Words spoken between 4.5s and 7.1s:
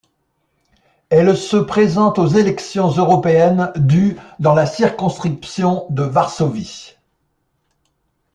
la circonscription de Varsovie-.